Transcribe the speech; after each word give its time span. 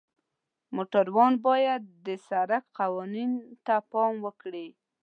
موټروان 0.75 1.33
باید 1.45 1.81
د 2.05 2.07
سړک 2.27 2.63
قوانینو 2.79 3.39
ته 3.65 3.75
پام 3.91 4.13
وکړي. 4.25 4.67